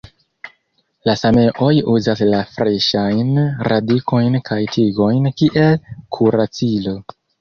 [1.09, 3.29] La sameoj uzas la freŝajn
[3.69, 6.97] radikojn kaj tigojn kiel kuracilo.